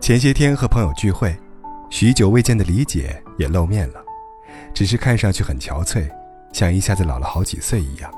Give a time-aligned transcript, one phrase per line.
[0.00, 1.36] 前些天和朋友聚会，
[1.90, 4.02] 许久未见的李姐也露面了，
[4.72, 6.08] 只是看上去很憔悴，
[6.54, 8.10] 像一下子老了好几岁一样。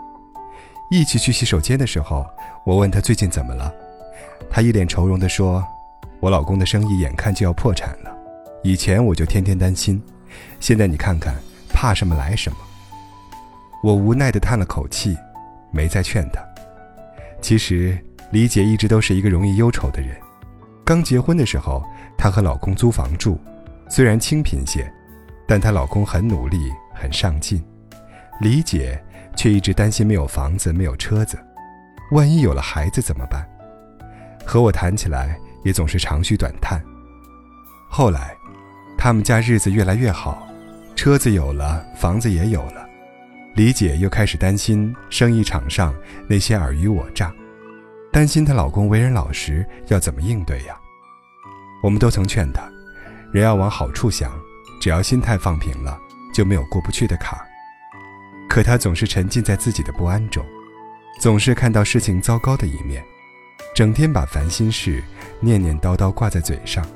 [0.92, 2.24] 一起去洗手间的时候，
[2.64, 3.74] 我问她最近怎么了，
[4.48, 5.62] 她一脸愁容地说
[6.20, 8.16] ：“我老公的生意眼看就要破产了，
[8.62, 10.00] 以前我就天天担心，
[10.60, 11.34] 现在你看看，
[11.68, 12.56] 怕什么来什么。”
[13.82, 15.16] 我无奈地叹了口气，
[15.72, 16.40] 没再劝她。
[17.40, 17.98] 其实
[18.30, 20.16] 李姐一直都是一个容易忧愁的人。
[20.84, 21.82] 刚结婚的时候，
[22.16, 23.38] 她和老公租房住，
[23.88, 24.92] 虽然清贫些，
[25.46, 27.62] 但她老公很努力，很上进。
[28.40, 29.00] 李姐
[29.36, 31.38] 却一直担心没有房子，没有车子，
[32.10, 33.48] 万一有了孩子怎么办？
[34.44, 36.82] 和我谈起来也总是长吁短叹。
[37.88, 38.34] 后来，
[38.98, 40.48] 他们家日子越来越好，
[40.96, 42.84] 车子有了，房子也有了，
[43.54, 45.94] 李姐又开始担心生意场上
[46.26, 47.32] 那些尔虞我诈。
[48.10, 50.76] 担心她老公为人老实，要怎么应对呀？
[51.82, 52.62] 我们都曾劝她，
[53.32, 54.32] 人要往好处想，
[54.80, 55.98] 只要心态放平了，
[56.32, 57.44] 就没有过不去的坎儿。
[58.48, 60.44] 可她总是沉浸在自己的不安中，
[61.20, 63.04] 总是看到事情糟糕的一面，
[63.74, 65.02] 整天把烦心事
[65.40, 66.86] 念念叨叨挂在嘴上，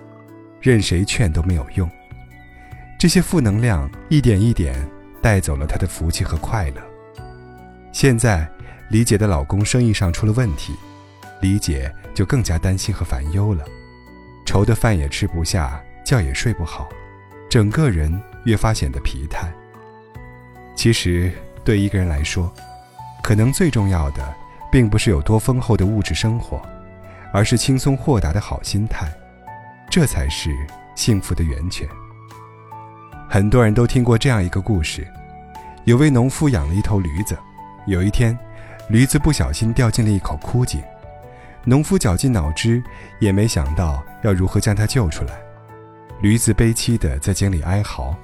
[0.61, 1.91] 任谁劝都没有用。
[2.99, 4.89] 这些负能量一点一点
[5.21, 6.83] 带走了她的福气和快乐。
[7.93, 8.49] 现在，
[8.91, 10.75] 李姐的老公生意上出了问题。
[11.43, 13.65] 李姐就更加担心和烦忧了，
[14.47, 16.89] 愁得饭也吃不下，觉也睡不好，
[17.51, 19.53] 整个人越发显得疲态。
[20.75, 21.33] 其实，
[21.65, 22.51] 对一个人来说，
[23.23, 24.35] 可能最重要的，
[24.71, 26.63] 并不是有多丰厚的物质生活，
[27.33, 29.13] 而是轻松豁达的好心态，
[29.91, 30.57] 这才是
[30.95, 31.87] 幸福的源泉。
[33.29, 35.07] 很多人都听过这样一个故事：
[35.85, 37.37] 有位农夫养了一头驴子，
[37.87, 38.39] 有一天，
[38.89, 40.81] 驴子不小心掉进了一口枯井。
[41.69, 42.81] 农夫绞尽脑汁，
[43.19, 45.35] 也没想到要如何将它救出来。
[46.21, 48.17] 驴子悲凄地在井里哀嚎。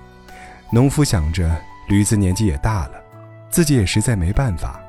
[0.71, 3.03] 农夫想着驴子年纪也大了，
[3.51, 4.81] 自己也实在没办法，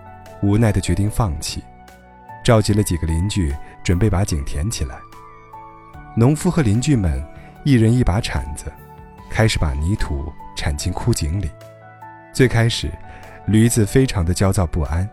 [0.44, 1.64] 无奈地决定放弃，
[2.44, 3.52] 召集了几个邻居，
[3.84, 5.00] 准备把井填起来。
[6.16, 7.26] 农夫和邻居们
[7.64, 8.72] 一人一把铲子，
[9.32, 11.50] 开始把泥土铲进枯井里。
[12.32, 12.92] 最开始，
[13.48, 15.10] 驴子非常的焦躁不安，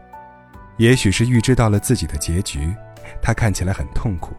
[0.76, 2.70] 也许是预知到了自己的结局。
[3.22, 4.34] 他看起来很痛苦。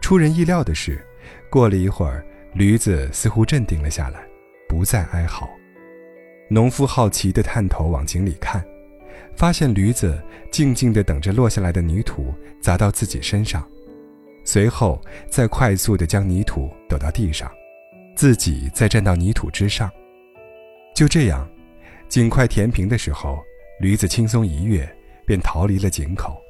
[0.00, 1.04] 出人意料的是，
[1.50, 2.24] 过了一会儿，
[2.54, 4.20] 驴子似乎镇定了下来，
[4.68, 5.48] 不再哀嚎。
[6.48, 8.64] 农夫好奇地探头往井里看，
[9.36, 13.68] 发现驴子静静地等着落下来的泥土砸到自己身上，
[14.44, 17.50] 随后再快速地将泥土抖到地上，
[18.16, 19.90] 自己再站到泥土之上。
[20.94, 21.46] 就这样，
[22.08, 23.38] 井快填平的时候，
[23.80, 24.88] 驴子轻松一跃，
[25.26, 26.40] 便逃离了井口。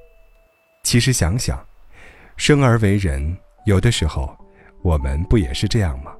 [0.82, 1.62] 其实想想，
[2.36, 4.36] 生而为人，有的时候，
[4.82, 6.12] 我们不也是这样吗？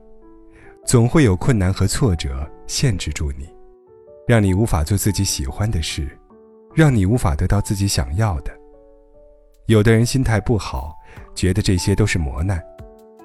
[0.85, 3.49] 总会有困难和挫折限制住你，
[4.27, 6.09] 让你无法做自己喜欢的事，
[6.75, 8.53] 让你无法得到自己想要的。
[9.67, 10.95] 有的人心态不好，
[11.35, 12.63] 觉得这些都是磨难，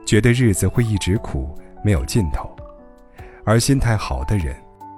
[0.05, 2.49] 觉得日子会一直苦，没有尽头；
[3.45, 4.55] 而心态好的人，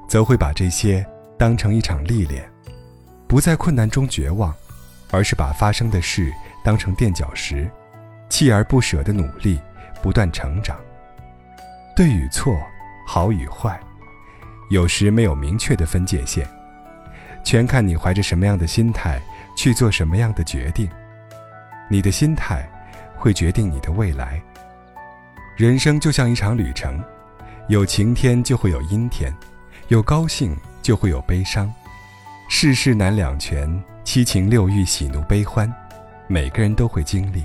[0.07, 1.05] 则会把这些
[1.37, 2.47] 当成一场历练，
[3.27, 4.53] 不在困难中绝望。
[5.11, 6.33] 而是把发生的事
[6.63, 7.69] 当成垫脚石，
[8.29, 9.59] 锲而不舍的努力，
[10.01, 10.77] 不断成长。
[11.95, 12.59] 对与错，
[13.07, 13.79] 好与坏，
[14.69, 16.47] 有时没有明确的分界线，
[17.43, 19.21] 全看你怀着什么样的心态
[19.55, 20.89] 去做什么样的决定。
[21.89, 22.67] 你的心态
[23.15, 24.41] 会决定你的未来。
[25.55, 27.01] 人生就像一场旅程，
[27.69, 29.33] 有晴天就会有阴天，
[29.87, 31.73] 有高兴就会有悲伤，
[32.47, 33.83] 世事难两全。
[34.03, 35.73] 七情六欲、喜怒悲欢，
[36.27, 37.43] 每个人都会经历。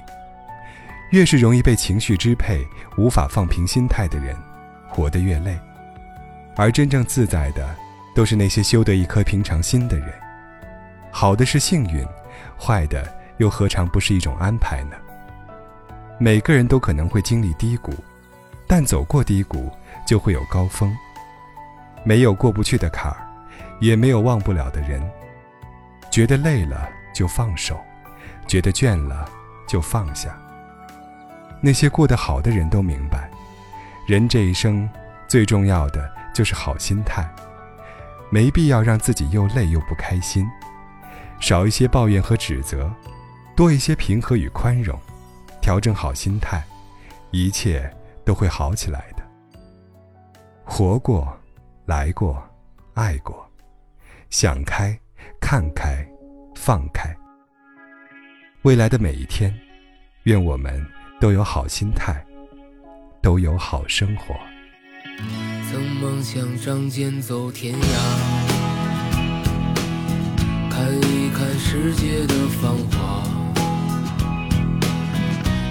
[1.11, 2.63] 越是容易被情绪支配、
[2.99, 4.37] 无法放平心态的人，
[4.87, 5.59] 活得越累。
[6.55, 7.67] 而真正自在的，
[8.15, 10.13] 都是那些修得一颗平常心的人。
[11.11, 12.07] 好的是幸运，
[12.59, 14.97] 坏的又何尝不是一种安排呢？
[16.19, 17.95] 每个人都可能会经历低谷，
[18.67, 19.73] 但走过低谷，
[20.07, 20.95] 就会有高峰。
[22.05, 23.27] 没有过不去的坎儿，
[23.81, 25.03] 也没有忘不了的人。
[26.11, 27.79] 觉得累了就放手，
[28.47, 29.29] 觉得倦了
[29.69, 30.37] 就放下。
[31.61, 33.31] 那些过得好的人都明白，
[34.07, 34.89] 人这一生
[35.29, 37.29] 最重要的就是好心态，
[38.31, 40.49] 没必要让自己又累又不开心，
[41.39, 42.91] 少一些抱怨和指责，
[43.55, 44.99] 多一些平和与宽容，
[45.61, 46.65] 调整好心态，
[47.31, 47.95] 一切
[48.25, 49.23] 都会好起来的。
[50.65, 51.37] 活过，
[51.85, 52.43] 来过，
[52.95, 53.50] 爱过，
[54.31, 54.99] 想开。
[55.41, 56.07] 看开，
[56.55, 57.13] 放开。
[58.63, 59.53] 未来的每一天，
[60.25, 60.87] 愿我们
[61.19, 62.25] 都有好心态，
[63.21, 64.37] 都有好生活。
[65.69, 67.81] 曾梦想仗剑走天涯，
[70.71, 73.23] 看一看世界的繁华。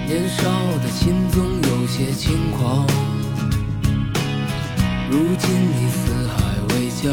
[0.06, 0.42] 年少
[0.78, 2.86] 的心总有些轻狂，
[5.08, 6.34] 如今你四海
[6.74, 7.08] 为家，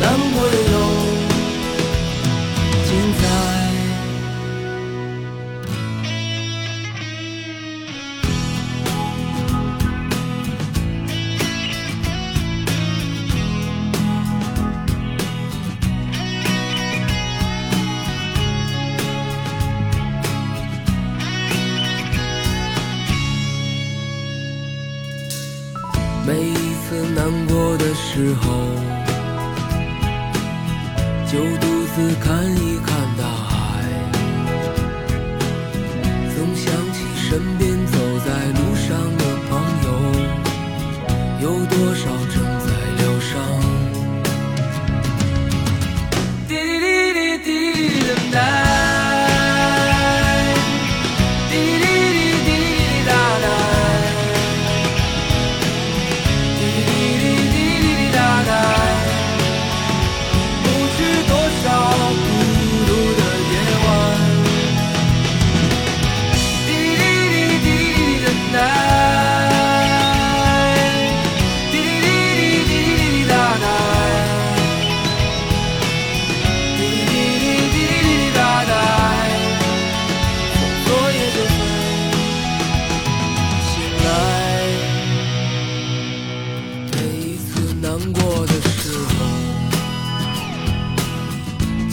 [0.00, 0.74] 难过又
[2.84, 3.22] 精彩。
[26.26, 26.52] 每一
[26.82, 28.93] 次难过的时候。
[31.34, 31.66] 就独
[31.96, 33.52] 自看一看大海，
[36.32, 36.98] 总想起
[37.28, 37.63] 身边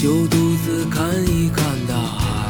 [0.01, 2.49] 就独自看一看大海，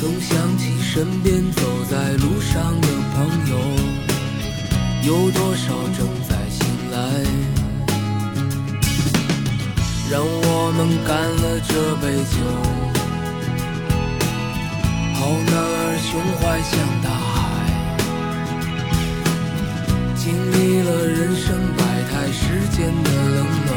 [0.00, 1.60] 总想起身边走
[1.90, 3.58] 在路上的朋友，
[5.02, 6.96] 有多少正在醒来。
[10.10, 12.34] 让我们干了这杯酒，
[15.12, 16.08] 好男儿胸
[16.40, 16.72] 怀像
[17.02, 17.36] 大海。
[20.16, 21.44] 经历了人生
[21.76, 22.40] 百态，世
[22.74, 23.76] 间的冷暖，